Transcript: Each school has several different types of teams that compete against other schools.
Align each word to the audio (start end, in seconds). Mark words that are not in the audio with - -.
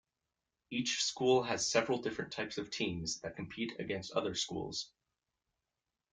Each 0.71 1.03
school 1.03 1.43
has 1.43 1.69
several 1.69 2.01
different 2.01 2.33
types 2.33 2.57
of 2.57 2.71
teams 2.71 3.19
that 3.21 3.35
compete 3.35 3.79
against 3.79 4.13
other 4.13 4.33
schools. 4.33 4.89